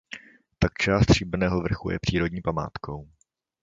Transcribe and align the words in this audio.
Také 0.59 0.73
část 0.81 1.03
Stříbrného 1.03 1.61
vrchu 1.61 1.89
je 1.89 1.99
přírodní 1.99 2.41
památkou. 2.41 3.09